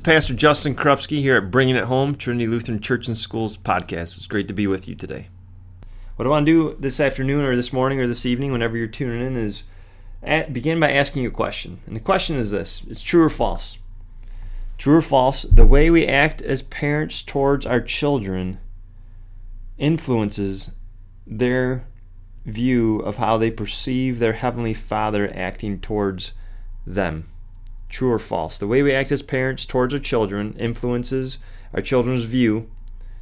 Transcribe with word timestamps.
is 0.00 0.04
Pastor 0.04 0.32
Justin 0.32 0.74
Krupski 0.74 1.20
here 1.20 1.36
at 1.36 1.50
Bringing 1.50 1.76
It 1.76 1.84
Home, 1.84 2.14
Trinity 2.14 2.46
Lutheran 2.46 2.80
Church 2.80 3.06
and 3.06 3.18
Schools 3.18 3.58
podcast. 3.58 4.16
It's 4.16 4.26
great 4.26 4.48
to 4.48 4.54
be 4.54 4.66
with 4.66 4.88
you 4.88 4.94
today. 4.94 5.28
What 6.16 6.24
I 6.24 6.30
want 6.30 6.46
to 6.46 6.70
do 6.72 6.76
this 6.80 7.00
afternoon 7.00 7.44
or 7.44 7.54
this 7.54 7.70
morning 7.70 8.00
or 8.00 8.06
this 8.06 8.24
evening, 8.24 8.50
whenever 8.50 8.78
you're 8.78 8.86
tuning 8.86 9.20
in, 9.20 9.36
is 9.36 9.64
at, 10.22 10.54
begin 10.54 10.80
by 10.80 10.90
asking 10.90 11.22
you 11.22 11.28
a 11.28 11.32
question. 11.32 11.80
And 11.86 11.94
the 11.94 12.00
question 12.00 12.36
is 12.36 12.50
this 12.50 12.82
it's 12.88 13.02
true 13.02 13.22
or 13.22 13.28
false? 13.28 13.76
True 14.78 14.96
or 14.96 15.02
false, 15.02 15.42
the 15.42 15.66
way 15.66 15.90
we 15.90 16.06
act 16.06 16.40
as 16.40 16.62
parents 16.62 17.22
towards 17.22 17.66
our 17.66 17.82
children 17.82 18.58
influences 19.76 20.70
their 21.26 21.86
view 22.46 23.00
of 23.00 23.16
how 23.16 23.36
they 23.36 23.50
perceive 23.50 24.18
their 24.18 24.32
Heavenly 24.32 24.72
Father 24.72 25.30
acting 25.34 25.78
towards 25.78 26.32
them. 26.86 27.29
True 27.90 28.12
or 28.12 28.18
false? 28.18 28.56
The 28.56 28.68
way 28.68 28.82
we 28.82 28.94
act 28.94 29.12
as 29.12 29.20
parents 29.20 29.64
towards 29.64 29.92
our 29.92 30.00
children 30.00 30.54
influences 30.58 31.38
our 31.74 31.82
children's 31.82 32.24
view, 32.24 32.70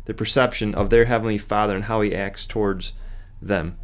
the 0.04 0.14
perception 0.14 0.74
of 0.74 0.90
their 0.90 1.06
Heavenly 1.06 1.38
Father, 1.38 1.74
and 1.74 1.84
how 1.84 2.02
He 2.02 2.14
acts 2.14 2.46
towards 2.46 2.92
them. 3.42 3.76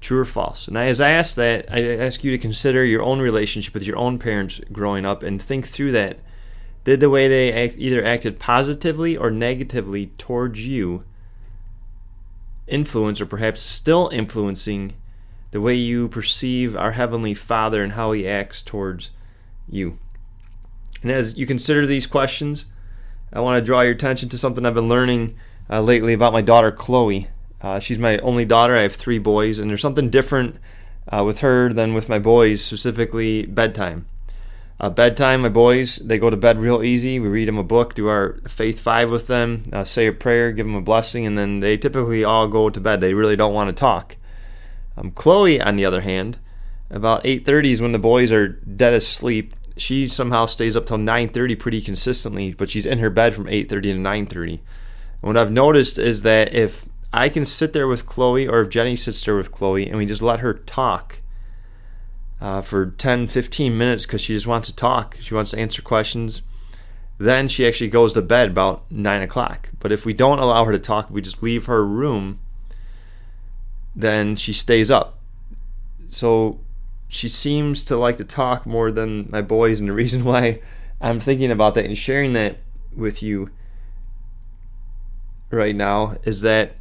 True 0.00 0.20
or 0.20 0.24
false? 0.24 0.66
And 0.66 0.76
as 0.76 1.00
I 1.00 1.10
ask 1.10 1.36
that, 1.36 1.66
I 1.70 1.96
ask 1.96 2.24
you 2.24 2.32
to 2.32 2.38
consider 2.38 2.84
your 2.84 3.02
own 3.02 3.20
relationship 3.20 3.72
with 3.74 3.84
your 3.84 3.96
own 3.96 4.18
parents 4.18 4.60
growing 4.72 5.06
up 5.06 5.22
and 5.22 5.40
think 5.40 5.66
through 5.66 5.92
that. 5.92 6.18
Did 6.84 6.98
the 6.98 7.10
way 7.10 7.28
they 7.28 7.52
act, 7.52 7.76
either 7.78 8.04
acted 8.04 8.40
positively 8.40 9.16
or 9.16 9.30
negatively 9.30 10.06
towards 10.18 10.66
you 10.66 11.04
influence, 12.66 13.20
or 13.20 13.26
perhaps 13.26 13.60
still 13.60 14.08
influencing, 14.12 14.94
the 15.52 15.60
way 15.60 15.74
you 15.74 16.08
perceive 16.08 16.74
our 16.76 16.92
Heavenly 16.92 17.34
Father 17.34 17.84
and 17.84 17.92
how 17.92 18.10
He 18.10 18.26
acts 18.26 18.62
towards 18.62 19.10
you. 19.72 19.98
And 21.02 21.10
as 21.10 21.36
you 21.36 21.46
consider 21.46 21.86
these 21.86 22.06
questions, 22.06 22.66
I 23.32 23.40
want 23.40 23.60
to 23.60 23.64
draw 23.64 23.80
your 23.80 23.92
attention 23.92 24.28
to 24.30 24.38
something 24.38 24.64
I've 24.64 24.74
been 24.74 24.88
learning 24.88 25.36
uh, 25.70 25.80
lately 25.80 26.12
about 26.12 26.32
my 26.32 26.42
daughter 26.42 26.70
Chloe. 26.70 27.28
Uh, 27.60 27.78
she's 27.78 27.98
my 27.98 28.18
only 28.18 28.44
daughter. 28.44 28.76
I 28.76 28.82
have 28.82 28.94
three 28.94 29.18
boys, 29.18 29.58
and 29.58 29.70
there's 29.70 29.80
something 29.80 30.10
different 30.10 30.56
uh, 31.12 31.24
with 31.24 31.40
her 31.40 31.72
than 31.72 31.94
with 31.94 32.08
my 32.08 32.18
boys, 32.18 32.62
specifically 32.62 33.46
bedtime. 33.46 34.06
Uh, 34.80 34.90
bedtime, 34.90 35.42
my 35.42 35.48
boys, 35.48 35.96
they 35.96 36.18
go 36.18 36.28
to 36.28 36.36
bed 36.36 36.58
real 36.58 36.82
easy. 36.82 37.20
We 37.20 37.28
read 37.28 37.46
them 37.46 37.58
a 37.58 37.62
book, 37.62 37.94
do 37.94 38.08
our 38.08 38.40
faith 38.48 38.80
five 38.80 39.12
with 39.12 39.28
them, 39.28 39.62
uh, 39.72 39.84
say 39.84 40.08
a 40.08 40.12
prayer, 40.12 40.50
give 40.50 40.66
them 40.66 40.74
a 40.74 40.80
blessing, 40.80 41.24
and 41.24 41.38
then 41.38 41.60
they 41.60 41.76
typically 41.76 42.24
all 42.24 42.48
go 42.48 42.68
to 42.68 42.80
bed. 42.80 43.00
They 43.00 43.14
really 43.14 43.36
don't 43.36 43.54
want 43.54 43.68
to 43.68 43.78
talk. 43.78 44.16
Um, 44.96 45.12
Chloe, 45.12 45.60
on 45.60 45.76
the 45.76 45.84
other 45.84 46.00
hand, 46.00 46.38
about 46.90 47.24
8:30 47.24 47.70
is 47.70 47.80
when 47.80 47.92
the 47.92 47.98
boys 47.98 48.32
are 48.32 48.48
dead 48.48 48.92
asleep. 48.92 49.54
She 49.76 50.08
somehow 50.08 50.46
stays 50.46 50.76
up 50.76 50.86
till 50.86 50.98
9:30 50.98 51.58
pretty 51.58 51.80
consistently, 51.80 52.54
but 52.54 52.70
she's 52.70 52.86
in 52.86 52.98
her 52.98 53.10
bed 53.10 53.34
from 53.34 53.48
8:30 53.48 53.92
to 53.92 53.98
9:30. 53.98 54.60
what 55.20 55.36
I've 55.36 55.52
noticed 55.52 55.98
is 55.98 56.22
that 56.22 56.52
if 56.54 56.86
I 57.12 57.28
can 57.28 57.44
sit 57.44 57.72
there 57.72 57.86
with 57.86 58.06
Chloe, 58.06 58.48
or 58.48 58.62
if 58.62 58.70
Jenny 58.70 58.96
sits 58.96 59.22
there 59.24 59.36
with 59.36 59.52
Chloe, 59.52 59.86
and 59.86 59.96
we 59.96 60.06
just 60.06 60.22
let 60.22 60.40
her 60.40 60.54
talk 60.54 61.20
uh, 62.40 62.60
for 62.60 62.86
10, 62.86 63.28
15 63.28 63.76
minutes 63.76 64.04
because 64.04 64.20
she 64.20 64.34
just 64.34 64.46
wants 64.46 64.68
to 64.68 64.74
talk, 64.74 65.16
she 65.20 65.34
wants 65.34 65.52
to 65.52 65.58
answer 65.58 65.82
questions. 65.82 66.42
Then 67.18 67.46
she 67.46 67.66
actually 67.66 67.90
goes 67.90 68.14
to 68.14 68.22
bed 68.22 68.50
about 68.50 68.90
9 68.90 69.22
o'clock. 69.22 69.70
But 69.78 69.92
if 69.92 70.04
we 70.04 70.12
don't 70.12 70.40
allow 70.40 70.64
her 70.64 70.72
to 70.72 70.78
talk, 70.78 71.06
if 71.06 71.10
we 71.12 71.20
just 71.20 71.42
leave 71.42 71.66
her 71.66 71.86
room, 71.86 72.40
then 73.94 74.34
she 74.34 74.52
stays 74.52 74.90
up. 74.90 75.18
So 76.08 76.58
she 77.12 77.28
seems 77.28 77.84
to 77.84 77.96
like 77.98 78.16
to 78.16 78.24
talk 78.24 78.64
more 78.64 78.90
than 78.90 79.28
my 79.30 79.42
boys, 79.42 79.78
and 79.78 79.88
the 79.88 79.92
reason 79.92 80.24
why 80.32 80.60
I'm 81.00 81.20
thinking 81.20 81.50
about 81.50 81.74
that 81.74 81.84
and 81.84 81.96
sharing 81.96 82.32
that 82.32 82.56
with 82.96 83.22
you 83.22 83.50
right 85.50 85.76
now 85.76 86.16
is 86.24 86.40
that 86.40 86.76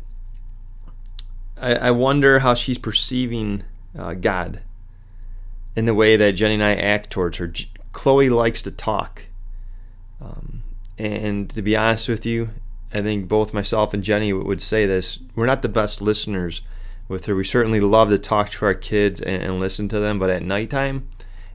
I, 1.57 1.75
I 1.75 1.91
wonder 1.91 2.39
how 2.39 2.53
she's 2.53 2.77
perceiving 2.77 3.63
uh, 3.97 4.13
God 4.13 4.63
in 5.75 5.83
the 5.83 5.93
way 5.93 6.15
that 6.15 6.31
Jenny 6.31 6.53
and 6.53 6.63
I 6.63 6.75
act 6.75 7.09
towards 7.09 7.37
her. 7.37 7.51
Chloe 7.91 8.29
likes 8.29 8.61
to 8.61 8.71
talk. 8.71 9.23
Um, 10.21 10.63
and 10.97 11.49
to 11.49 11.61
be 11.61 11.75
honest 11.75 12.07
with 12.07 12.25
you, 12.25 12.51
I 12.93 13.01
think 13.01 13.27
both 13.27 13.53
myself 13.53 13.93
and 13.93 14.01
Jenny 14.01 14.31
would 14.31 14.61
say 14.61 14.85
this. 14.85 15.19
We're 15.35 15.45
not 15.45 15.61
the 15.61 15.69
best 15.69 16.01
listeners 16.01 16.61
with 17.07 17.25
her. 17.25 17.35
We 17.35 17.43
certainly 17.43 17.79
love 17.79 18.09
to 18.09 18.17
talk 18.17 18.49
to 18.51 18.65
our 18.65 18.73
kids 18.73 19.21
and, 19.21 19.43
and 19.43 19.59
listen 19.59 19.87
to 19.89 19.99
them, 19.99 20.19
but 20.19 20.29
at 20.29 20.43
nighttime 20.43 21.07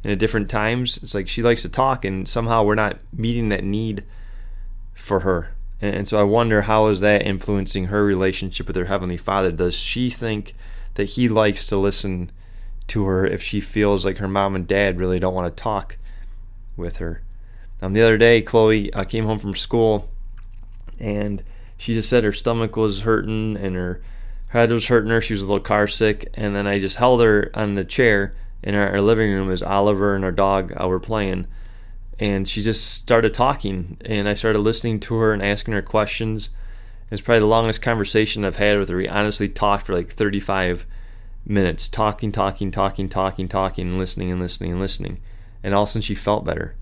and 0.03 0.13
at 0.13 0.19
different 0.19 0.49
times, 0.49 0.99
it's 1.03 1.15
like 1.15 1.29
she 1.29 1.43
likes 1.43 1.63
to 1.63 1.69
talk, 1.69 2.05
and 2.05 2.29
somehow 2.29 2.63
we're 2.63 2.75
not 2.77 2.99
meeting 3.13 3.49
that 3.49 3.65
need 3.65 4.05
for 4.95 5.21
her. 5.21 5.51
And, 5.81 5.97
and 5.97 6.09
so 6.09 6.19
I 6.19 6.23
wonder 6.23 6.63
how 6.63 6.87
is 6.87 7.01
that 7.01 7.27
influencing 7.27 7.87
her 7.87 8.05
relationship 8.05 8.67
with 8.67 8.77
her 8.77 8.85
heavenly 8.85 9.17
Father? 9.17 9.51
Does 9.51 9.75
she 9.75 10.11
think 10.11 10.55
that 10.95 11.11
he 11.11 11.29
likes 11.29 11.67
to 11.67 11.77
listen 11.77 12.31
to 12.89 13.05
her 13.05 13.27
if 13.27 13.43
she 13.43 13.61
feels 13.61 14.05
like 14.05 14.19
her 14.19 14.29
mom 14.29 14.55
and 14.55 14.67
dad 14.67 14.99
really 14.99 15.19
don't 15.19 15.35
want 15.35 15.55
to 15.55 15.63
talk 15.63 15.97
with 16.77 16.99
her? 16.99 17.23
Um, 17.83 17.93
the 17.93 18.03
other 18.03 18.17
day, 18.17 18.43
Chloe 18.43 18.93
uh, 18.93 19.05
came 19.05 19.27
home 19.27 19.39
from 19.39 19.55
school, 19.55 20.09
and 20.99 21.43
she 21.77 21.95
just 21.95 22.09
said 22.09 22.25
her 22.25 22.33
stomach 22.33 22.77
was 22.77 23.01
hurting 23.01 23.57
and 23.57 23.75
her 23.75 24.01
her 24.49 24.61
head 24.61 24.73
was 24.73 24.87
hurting 24.87 25.11
her. 25.11 25.21
She 25.21 25.35
was 25.35 25.43
a 25.43 25.47
little 25.47 25.61
car 25.61 25.89
sick, 25.89 26.29
and 26.35 26.55
then 26.55 26.67
I 26.67 26.79
just 26.79 26.97
held 26.97 27.21
her 27.23 27.51
on 27.55 27.75
the 27.75 27.85
chair 27.85 28.35
in 28.63 28.75
our, 28.75 28.91
our 28.91 29.01
living 29.01 29.33
room 29.33 29.51
as 29.51 29.63
Oliver 29.63 30.15
and 30.15 30.25
our 30.25 30.33
dog 30.33 30.73
uh, 30.81 30.89
were 30.89 31.01
playing, 31.01 31.47
and 32.19 32.49
she 32.49 32.63
just 32.63 32.87
started 32.95 33.35
talking, 33.35 33.97
and 34.05 34.29
I 34.29 34.35
started 34.35 34.61
listening 34.61 35.01
to 35.01 35.17
her 35.17 35.33
and 35.33 35.43
asking 35.43 35.75
her 35.75 35.83
questions. 35.83 36.51
It 37.07 37.13
was 37.13 37.21
probably 37.21 37.41
the 37.41 37.47
longest 37.47 37.83
conversation 37.83 38.45
I've 38.45 38.57
had 38.57 38.79
with 38.79 38.89
her. 38.89 38.97
We 38.97 39.09
honestly 39.09 39.49
talked 39.49 39.87
for 39.87 39.95
like 39.95 40.11
35 40.11 40.87
minutes, 41.45 41.89
talking, 41.89 42.33
talking, 42.33 42.71
talking, 42.71 43.09
talking, 43.09 43.49
talking, 43.49 43.89
and 43.89 43.99
listening 43.99 44.33
and 44.33 44.41
listening 44.41 44.73
and 44.73 44.81
listening, 44.81 45.21
and 45.63 45.75
all 45.75 45.85
of 45.85 45.89
a 45.89 45.93
sudden 45.93 46.03
she 46.03 46.15
felt 46.15 46.45
better. 46.45 46.75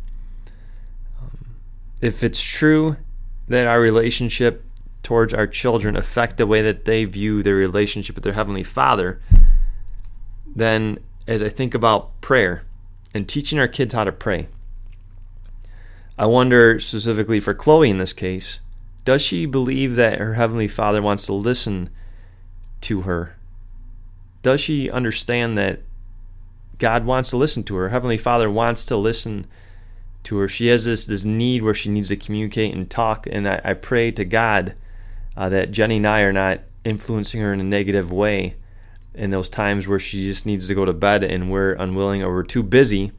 Um, 1.21 1.57
if 2.01 2.23
it's 2.23 2.41
true 2.41 2.97
that 3.49 3.67
our 3.67 3.81
relationship 3.81 4.64
towards 5.05 5.33
our 5.35 5.47
children 5.47 5.97
affect 5.97 6.39
the 6.39 6.47
way 6.47 6.63
that 6.63 6.87
they 6.87 7.05
view 7.05 7.43
their 7.43 7.55
relationship 7.55 8.17
with 8.17 8.25
their 8.25 8.33
Heavenly 8.33 8.65
Father, 8.65 9.21
then 10.57 10.99
as 11.29 11.43
I 11.43 11.49
think 11.49 11.75
about 11.75 12.21
prayer 12.21 12.65
and 13.15 13.29
teaching 13.29 13.59
our 13.59 13.69
kids 13.69 13.95
how 13.95 14.03
to 14.05 14.11
pray, 14.11 14.49
I 16.19 16.27
wonder 16.27 16.81
specifically 16.81 17.39
for 17.39 17.55
Chloe 17.55 17.91
in 17.91 17.99
this 17.99 18.13
case, 18.13 18.59
does 19.05 19.21
she 19.21 19.47
believe 19.47 19.95
that 19.97 20.19
her 20.19 20.35
Heavenly 20.35 20.69
Father 20.69 21.03
wants 21.03 21.27
to 21.27 21.35
listen 21.35 21.91
to 22.81 23.03
her? 23.03 23.37
Does 24.43 24.61
she 24.61 24.91
understand 24.91 25.59
that 25.59 25.81
God 26.79 27.05
wants 27.05 27.31
to 27.31 27.37
listen 27.37 27.63
to 27.65 27.77
her? 27.77 27.91
Heavenly 27.91 28.19
Father 28.19 28.51
wants 28.51 28.87
to 28.87 28.97
listen 28.97 29.47
to 30.25 30.39
her. 30.39 30.49
She 30.49 30.69
has 30.69 30.87
this, 30.87 31.05
this 31.05 31.25
need 31.25 31.63
where 31.63 31.75
she 31.75 31.91
needs 31.91 32.09
to 32.09 32.17
communicate 32.17 32.75
and 32.75 32.91
talk, 32.91 33.27
and 33.31 33.47
I, 33.47 33.61
I 33.63 33.75
pray 33.75 34.11
to 34.13 34.25
God 34.25 34.75
uh, 35.37 35.49
that 35.49 35.73
Jenny 35.73 35.97
and 35.99 36.07
I 36.07 36.21
are 36.21 36.33
not 36.33 36.61
influencing 36.85 37.41
her 37.41 37.53
in 37.53 37.61
a 37.61 37.65
negative 37.65 38.13
way 38.13 38.57
in 39.15 39.31
those 39.31 39.49
times 39.49 39.87
where 39.87 39.99
she 39.99 40.25
just 40.25 40.45
needs 40.45 40.69
to 40.69 40.75
go 40.75 40.85
to 40.85 40.93
bed 40.93 41.23
and 41.23 41.51
we're 41.51 41.73
unwilling 41.75 42.23
or 42.23 42.33
we're 42.33 42.43
too 42.43 42.63
busy 42.63 43.13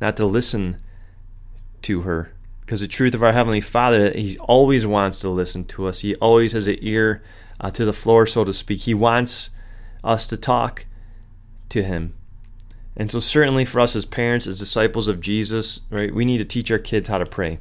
not 0.00 0.16
to 0.16 0.26
listen 0.26 0.80
to 1.82 2.02
her. 2.02 2.32
Because 2.60 2.80
the 2.80 2.88
truth 2.88 3.14
of 3.14 3.22
our 3.22 3.32
Heavenly 3.32 3.60
Father, 3.60 4.12
He 4.12 4.38
always 4.38 4.86
wants 4.86 5.20
to 5.20 5.30
listen 5.30 5.64
to 5.66 5.86
us. 5.86 6.00
He 6.00 6.14
always 6.16 6.52
has 6.52 6.68
an 6.68 6.76
ear 6.80 7.22
uh, 7.60 7.70
to 7.70 7.84
the 7.84 7.92
floor, 7.92 8.26
so 8.26 8.44
to 8.44 8.52
speak. 8.52 8.80
He 8.80 8.94
wants 8.94 9.50
us 10.04 10.26
to 10.26 10.36
talk 10.36 10.84
to 11.70 11.82
Him. 11.82 12.14
And 12.94 13.10
so, 13.10 13.20
certainly 13.20 13.64
for 13.64 13.80
us 13.80 13.96
as 13.96 14.04
parents, 14.04 14.46
as 14.46 14.58
disciples 14.58 15.08
of 15.08 15.20
Jesus, 15.20 15.80
right, 15.88 16.14
we 16.14 16.24
need 16.24 16.38
to 16.38 16.44
teach 16.44 16.70
our 16.70 16.78
kids 16.78 17.08
how 17.08 17.18
to 17.18 17.26
pray 17.26 17.58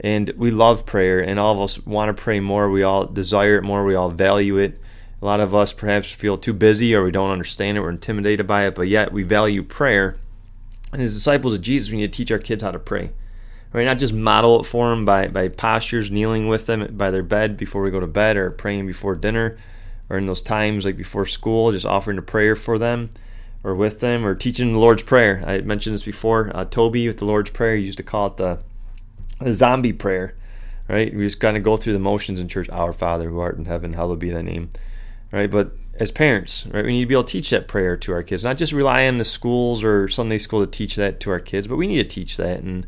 and 0.00 0.30
we 0.36 0.50
love 0.50 0.86
prayer 0.86 1.20
and 1.20 1.38
all 1.38 1.54
of 1.54 1.60
us 1.60 1.84
want 1.86 2.14
to 2.14 2.22
pray 2.22 2.40
more. 2.40 2.70
We 2.70 2.82
all 2.82 3.06
desire 3.06 3.56
it 3.56 3.62
more. 3.62 3.84
We 3.84 3.94
all 3.94 4.10
value 4.10 4.58
it. 4.58 4.80
A 5.22 5.24
lot 5.24 5.40
of 5.40 5.54
us 5.54 5.72
perhaps 5.72 6.10
feel 6.10 6.36
too 6.36 6.52
busy 6.52 6.94
or 6.94 7.04
we 7.04 7.10
don't 7.10 7.30
understand 7.30 7.76
it 7.76 7.80
we're 7.80 7.90
intimidated 7.90 8.46
by 8.46 8.66
it 8.66 8.74
but 8.74 8.88
yet 8.88 9.12
we 9.12 9.22
value 9.22 9.62
prayer. 9.62 10.18
And 10.92 11.02
as 11.02 11.14
disciples 11.14 11.54
of 11.54 11.62
jesus 11.62 11.90
we 11.90 11.98
need 11.98 12.12
to 12.12 12.16
teach 12.16 12.30
our 12.30 12.38
kids 12.38 12.62
how 12.62 12.70
to 12.70 12.78
pray. 12.78 13.12
Right? 13.72 13.84
Not 13.84 13.98
just 13.98 14.14
model 14.14 14.60
it 14.60 14.64
for 14.64 14.90
them 14.90 15.04
by, 15.04 15.28
by 15.28 15.48
postures 15.48 16.10
kneeling 16.10 16.48
with 16.48 16.66
them 16.66 16.96
by 16.96 17.10
their 17.10 17.22
bed 17.22 17.56
before 17.56 17.82
we 17.82 17.90
go 17.90 18.00
to 18.00 18.06
bed 18.06 18.36
or 18.36 18.50
praying 18.50 18.86
before 18.86 19.14
dinner 19.14 19.58
or 20.08 20.18
in 20.18 20.26
those 20.26 20.42
times 20.42 20.84
like 20.84 20.96
before 20.96 21.26
school 21.26 21.72
just 21.72 21.86
offering 21.86 22.18
a 22.18 22.22
prayer 22.22 22.54
for 22.54 22.78
them 22.78 23.10
or 23.64 23.74
with 23.74 24.00
them 24.00 24.24
or 24.24 24.34
teaching 24.34 24.74
the 24.74 24.78
lord's 24.78 25.02
prayer. 25.02 25.42
I 25.46 25.62
mentioned 25.62 25.94
this 25.94 26.02
before 26.02 26.54
uh, 26.54 26.66
toby 26.66 27.06
with 27.06 27.18
the 27.18 27.24
lord's 27.24 27.50
prayer 27.50 27.74
used 27.74 27.96
to 27.96 28.04
call 28.04 28.26
it 28.26 28.36
the 28.36 28.58
a 29.40 29.52
zombie 29.54 29.92
prayer, 29.92 30.34
right? 30.88 31.14
We 31.14 31.24
just 31.24 31.40
kind 31.40 31.56
of 31.56 31.62
go 31.62 31.76
through 31.76 31.92
the 31.92 31.98
motions 31.98 32.40
in 32.40 32.48
church. 32.48 32.68
Our 32.70 32.92
Father 32.92 33.28
who 33.28 33.38
art 33.38 33.58
in 33.58 33.66
heaven, 33.66 33.92
hallowed 33.92 34.18
be 34.18 34.30
thy 34.30 34.42
name, 34.42 34.70
right? 35.32 35.50
But 35.50 35.72
as 35.98 36.10
parents, 36.10 36.66
right, 36.66 36.84
we 36.84 36.92
need 36.92 37.02
to 37.02 37.06
be 37.06 37.14
able 37.14 37.24
to 37.24 37.32
teach 37.32 37.50
that 37.50 37.68
prayer 37.68 37.96
to 37.96 38.12
our 38.12 38.22
kids, 38.22 38.44
not 38.44 38.58
just 38.58 38.72
rely 38.72 39.06
on 39.06 39.18
the 39.18 39.24
schools 39.24 39.82
or 39.82 40.08
Sunday 40.08 40.38
school 40.38 40.64
to 40.64 40.70
teach 40.70 40.96
that 40.96 41.20
to 41.20 41.30
our 41.30 41.38
kids, 41.38 41.66
but 41.66 41.76
we 41.76 41.86
need 41.86 41.96
to 41.96 42.04
teach 42.04 42.36
that. 42.36 42.60
And 42.60 42.86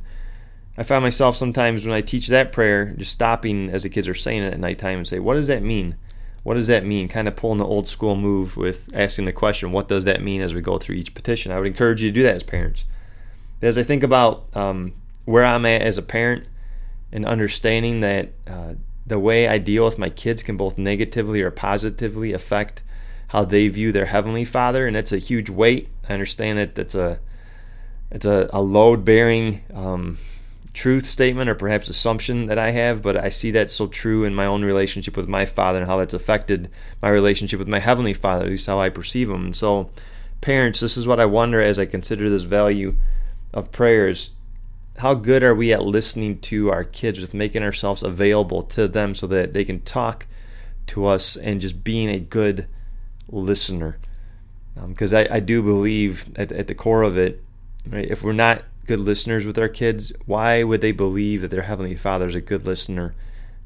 I 0.77 0.83
find 0.83 1.03
myself 1.03 1.37
sometimes 1.37 1.87
when 1.87 1.95
I 1.95 2.03
teach 2.03 2.29
that 2.29 2.53
prayer, 2.53 2.95
just 2.97 3.13
stopping 3.13 3.71
as 3.71 3.83
the 3.83 3.89
kids 3.89 4.09
are 4.09 4.15
saying 4.15 4.43
it 4.43 4.53
at 4.53 4.61
nighttime 4.61 4.99
and 4.99 5.07
say, 5.07 5.19
What 5.19 5.35
does 5.35 5.47
that 5.47 5.63
mean? 5.63 5.97
What 6.45 6.55
does 6.55 6.69
that 6.69 6.85
mean? 6.85 7.09
Kind 7.09 7.29
of 7.29 7.37
pulling 7.37 7.59
the 7.59 7.67
old 7.67 7.89
school 7.89 8.15
move 8.15 8.57
with 8.57 8.89
asking 8.95 9.25
the 9.25 9.33
question, 9.33 9.73
What 9.73 9.89
does 9.89 10.05
that 10.05 10.23
mean 10.23 10.41
as 10.41 10.55
we 10.55 10.61
go 10.61 10.79
through 10.79 10.97
each 10.97 11.15
petition? 11.15 11.51
I 11.51 11.59
would 11.59 11.67
encourage 11.67 12.03
you 12.03 12.11
to 12.11 12.15
do 12.15 12.23
that 12.23 12.37
as 12.37 12.43
parents. 12.43 12.85
As 13.61 13.77
I 13.77 13.83
think 13.83 14.03
about 14.03 14.45
um, 14.55 14.93
where 15.29 15.45
I'm 15.45 15.67
at 15.67 15.83
as 15.83 15.99
a 15.99 16.03
parent 16.03 16.49
and 17.13 17.27
understanding 17.27 18.01
that 18.01 18.33
uh, 18.47 18.73
the 19.07 19.19
way 19.19 19.47
I 19.47 19.59
deal 19.59 19.85
with 19.85 19.99
my 19.99 20.09
kids 20.09 20.43
can 20.43 20.57
both 20.57 20.79
negatively 20.79 21.43
or 21.43 21.51
positively 21.51 22.33
affect 22.33 22.83
how 23.29 23.45
they 23.45 23.69
view 23.69 23.93
their 23.93 24.07
heavenly 24.07 24.47
Father, 24.47 24.87
and 24.87 24.97
it's 24.97 25.13
a 25.13 25.19
huge 25.19 25.51
weight. 25.51 25.91
I 26.09 26.15
understand 26.15 26.59
that 26.59 26.75
that's 26.75 26.95
a 26.95 27.21
it's 28.11 28.25
a, 28.25 28.49
a 28.55 28.63
load 28.63 29.05
bearing 29.05 29.61
um, 29.75 30.17
truth 30.73 31.05
statement 31.05 31.51
or 31.51 31.55
perhaps 31.55 31.91
assumption 31.91 32.47
that 32.47 32.59
I 32.59 32.71
have, 32.71 33.03
but 33.03 33.19
I 33.19 33.29
see 33.29 33.51
that 33.51 33.69
so 33.69 33.87
true 33.87 34.25
in 34.25 34.35
my 34.35 34.47
own 34.47 34.65
relationship 34.65 35.15
with 35.15 35.29
my 35.29 35.45
Father 35.45 35.81
and 35.81 35.87
how 35.87 35.99
that's 35.99 36.15
affected 36.15 36.71
my 37.03 37.11
relationship 37.11 37.59
with 37.59 37.69
my 37.69 37.81
heavenly 37.81 38.15
Father, 38.15 38.47
at 38.47 38.51
least 38.51 38.67
how 38.67 38.81
I 38.81 38.89
perceive 38.89 39.29
Him. 39.29 39.45
And 39.45 39.57
so, 39.57 39.91
parents, 40.41 40.81
this 40.81 40.97
is 40.97 41.07
what 41.07 41.21
I 41.21 41.27
wonder 41.27 41.61
as 41.61 41.79
I 41.79 41.85
consider 41.85 42.31
this 42.31 42.45
value 42.45 42.97
of 43.53 43.71
prayers 43.73 44.31
how 44.99 45.15
good 45.15 45.43
are 45.43 45.55
we 45.55 45.73
at 45.73 45.85
listening 45.85 46.41
to 46.41 46.71
our 46.71 46.85
kids 46.85 47.21
with 47.21 47.33
making 47.33 47.63
ourselves 47.63 48.03
available 48.03 48.63
to 48.63 48.89
them 48.89 49.15
so 49.15 49.27
that 49.29 49.53
they 49.53 49.65
can 49.65 49.81
talk 49.81 50.27
to 50.89 51.07
us 51.07 51.37
and 51.37 51.61
just 51.61 51.85
being 51.85 52.09
a 52.09 52.19
good 52.19 52.67
listener. 53.31 53.99
Because 54.89 55.15
um, 55.15 55.21
I, 55.21 55.37
I, 55.37 55.41
do 55.41 55.63
believe 55.63 56.27
at, 56.37 56.51
at 56.53 56.67
the 56.67 56.75
core 56.75 57.03
of 57.03 57.17
it 57.17 57.43
right, 57.89 58.09
if 58.09 58.23
we're 58.23 58.33
not 58.33 58.65
good 58.87 59.01
listeners 59.01 59.45
with 59.45 59.59
our 59.59 59.69
kids 59.69 60.13
why 60.25 60.63
would 60.63 60.81
they 60.81 60.93
believe 60.93 61.43
that 61.43 61.51
their 61.51 61.63
heavenly 61.63 61.97
father 61.97 62.27
is 62.27 62.35
a 62.35 62.41
good 62.41 62.65
listener 62.65 63.15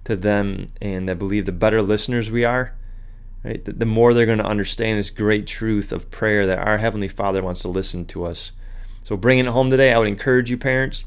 to 0.05 0.17
them 0.17 0.67
and 0.81 1.09
i 1.09 1.15
believe 1.15 1.47
the 1.47 1.53
better 1.53 1.81
listeners 1.81 2.29
we 2.29 2.45
are 2.45 2.73
right? 3.45 3.65
The, 3.65 3.73
the 3.73 3.85
more 3.85 4.15
they're 4.15 4.27
going 4.27 4.39
to 4.39 4.45
understand 4.45 4.99
this 4.99 5.11
great 5.11 5.47
truth 5.47 5.93
of 5.93 6.11
prayer 6.11 6.47
that 6.47 6.59
our 6.59 6.79
heavenly 6.79 7.09
father 7.09 7.43
wants 7.43 7.63
to 7.63 7.69
listen 7.69 8.05
to 8.07 8.25
us. 8.25 8.53
So 9.05 9.17
bringing 9.17 9.47
it 9.47 9.51
home 9.51 9.71
today 9.71 9.93
i 9.93 9.99
would 9.99 10.09
encourage 10.09 10.51
you 10.51 10.57
parents 10.57 11.05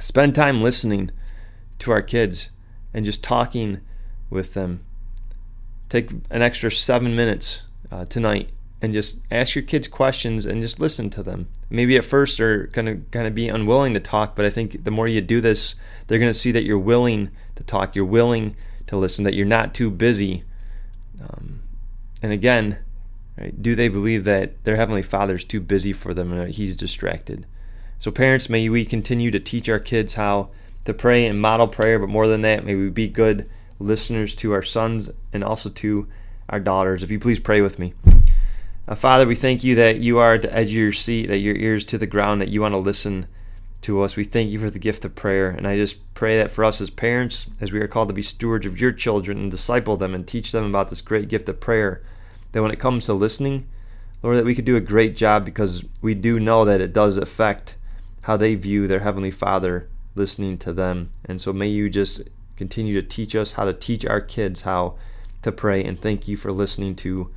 Spend 0.00 0.34
time 0.34 0.62
listening 0.62 1.10
to 1.80 1.90
our 1.92 2.02
kids 2.02 2.50
and 2.92 3.04
just 3.04 3.22
talking 3.22 3.80
with 4.30 4.54
them. 4.54 4.84
Take 5.88 6.10
an 6.30 6.42
extra 6.42 6.70
seven 6.70 7.16
minutes 7.16 7.62
uh, 7.90 8.04
tonight 8.04 8.50
and 8.80 8.92
just 8.92 9.20
ask 9.30 9.54
your 9.54 9.64
kids 9.64 9.88
questions 9.88 10.46
and 10.46 10.62
just 10.62 10.78
listen 10.78 11.10
to 11.10 11.22
them. 11.22 11.48
Maybe 11.68 11.96
at 11.96 12.04
first 12.04 12.38
they're 12.38 12.66
gonna 12.66 12.96
kind 13.10 13.26
of 13.26 13.34
be 13.34 13.48
unwilling 13.48 13.94
to 13.94 14.00
talk, 14.00 14.36
but 14.36 14.44
I 14.44 14.50
think 14.50 14.84
the 14.84 14.90
more 14.90 15.08
you 15.08 15.20
do 15.20 15.40
this, 15.40 15.74
they're 16.06 16.18
gonna 16.18 16.34
see 16.34 16.52
that 16.52 16.64
you're 16.64 16.78
willing 16.78 17.30
to 17.56 17.64
talk, 17.64 17.96
you're 17.96 18.04
willing 18.04 18.54
to 18.86 18.96
listen, 18.96 19.24
that 19.24 19.34
you're 19.34 19.46
not 19.46 19.74
too 19.74 19.90
busy. 19.90 20.44
Um, 21.20 21.62
and 22.22 22.32
again, 22.32 22.78
right, 23.36 23.60
do 23.60 23.74
they 23.74 23.88
believe 23.88 24.24
that 24.24 24.62
their 24.64 24.76
heavenly 24.76 25.02
Father's 25.02 25.44
too 25.44 25.60
busy 25.60 25.92
for 25.92 26.14
them 26.14 26.32
and 26.32 26.52
he's 26.52 26.76
distracted? 26.76 27.46
So, 28.00 28.12
parents, 28.12 28.48
may 28.48 28.68
we 28.68 28.84
continue 28.84 29.32
to 29.32 29.40
teach 29.40 29.68
our 29.68 29.80
kids 29.80 30.14
how 30.14 30.50
to 30.84 30.94
pray 30.94 31.26
and 31.26 31.40
model 31.40 31.66
prayer, 31.66 31.98
but 31.98 32.08
more 32.08 32.28
than 32.28 32.42
that, 32.42 32.64
may 32.64 32.76
we 32.76 32.90
be 32.90 33.08
good 33.08 33.50
listeners 33.80 34.34
to 34.36 34.52
our 34.52 34.62
sons 34.62 35.10
and 35.32 35.42
also 35.42 35.68
to 35.68 36.06
our 36.48 36.60
daughters. 36.60 37.02
If 37.02 37.10
you 37.10 37.18
please 37.18 37.40
pray 37.40 37.60
with 37.60 37.78
me. 37.78 37.94
Uh, 38.86 38.94
Father, 38.94 39.26
we 39.26 39.34
thank 39.34 39.64
you 39.64 39.74
that 39.74 39.98
you 39.98 40.18
are 40.18 40.34
at 40.34 40.42
the 40.42 40.54
edge 40.54 40.68
of 40.68 40.72
your 40.74 40.92
seat, 40.92 41.26
that 41.26 41.38
your 41.38 41.56
ears 41.56 41.84
to 41.86 41.98
the 41.98 42.06
ground, 42.06 42.40
that 42.40 42.48
you 42.48 42.60
want 42.60 42.72
to 42.72 42.78
listen 42.78 43.26
to 43.82 44.00
us. 44.02 44.16
We 44.16 44.24
thank 44.24 44.50
you 44.50 44.60
for 44.60 44.70
the 44.70 44.78
gift 44.78 45.04
of 45.04 45.14
prayer. 45.14 45.50
And 45.50 45.66
I 45.66 45.76
just 45.76 46.14
pray 46.14 46.38
that 46.38 46.50
for 46.52 46.64
us 46.64 46.80
as 46.80 46.90
parents, 46.90 47.48
as 47.60 47.72
we 47.72 47.80
are 47.80 47.88
called 47.88 48.08
to 48.08 48.14
be 48.14 48.22
stewards 48.22 48.64
of 48.64 48.80
your 48.80 48.92
children 48.92 49.38
and 49.38 49.50
disciple 49.50 49.96
them 49.96 50.14
and 50.14 50.26
teach 50.26 50.52
them 50.52 50.64
about 50.64 50.88
this 50.88 51.00
great 51.00 51.28
gift 51.28 51.48
of 51.48 51.60
prayer, 51.60 52.00
that 52.52 52.62
when 52.62 52.70
it 52.70 52.80
comes 52.80 53.06
to 53.06 53.12
listening, 53.12 53.68
Lord, 54.22 54.38
that 54.38 54.44
we 54.44 54.54
could 54.54 54.64
do 54.64 54.76
a 54.76 54.80
great 54.80 55.16
job 55.16 55.44
because 55.44 55.84
we 56.00 56.14
do 56.14 56.40
know 56.40 56.64
that 56.64 56.80
it 56.80 56.92
does 56.92 57.18
affect 57.18 57.74
how 58.22 58.36
they 58.36 58.54
view 58.54 58.86
their 58.86 59.00
Heavenly 59.00 59.30
Father 59.30 59.88
listening 60.14 60.58
to 60.58 60.72
them. 60.72 61.10
And 61.24 61.40
so 61.40 61.52
may 61.52 61.68
you 61.68 61.88
just 61.88 62.22
continue 62.56 62.94
to 62.94 63.06
teach 63.06 63.36
us 63.36 63.52
how 63.52 63.64
to 63.64 63.72
teach 63.72 64.04
our 64.04 64.20
kids 64.20 64.62
how 64.62 64.96
to 65.42 65.52
pray. 65.52 65.82
And 65.84 66.00
thank 66.00 66.28
you 66.28 66.36
for 66.36 66.52
listening 66.52 66.96
to 66.96 67.30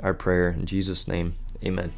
our 0.00 0.14
prayer. 0.14 0.50
In 0.50 0.66
Jesus' 0.66 1.08
name, 1.08 1.34
amen. 1.64 1.92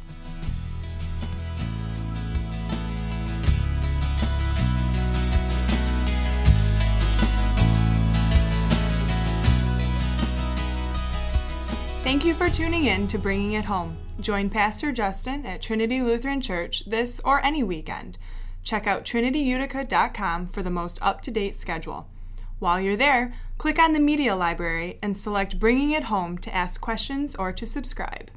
Thank 12.09 12.25
you 12.25 12.33
for 12.33 12.49
tuning 12.49 12.85
in 12.85 13.07
to 13.09 13.19
Bringing 13.19 13.51
It 13.51 13.65
Home. 13.65 13.95
Join 14.19 14.49
Pastor 14.49 14.91
Justin 14.91 15.45
at 15.45 15.61
Trinity 15.61 16.01
Lutheran 16.01 16.41
Church 16.41 16.83
this 16.85 17.21
or 17.23 17.39
any 17.45 17.61
weekend. 17.61 18.17
Check 18.63 18.87
out 18.87 19.05
trinityutica.com 19.05 20.47
for 20.47 20.63
the 20.63 20.71
most 20.71 20.97
up 21.03 21.21
to 21.21 21.29
date 21.29 21.55
schedule. 21.55 22.07
While 22.57 22.81
you're 22.81 22.97
there, 22.97 23.35
click 23.59 23.77
on 23.77 23.93
the 23.93 23.99
Media 23.99 24.35
Library 24.35 24.97
and 25.03 25.15
select 25.15 25.59
Bringing 25.59 25.91
It 25.91 26.05
Home 26.05 26.39
to 26.39 26.53
ask 26.53 26.81
questions 26.81 27.35
or 27.35 27.53
to 27.53 27.67
subscribe. 27.67 28.31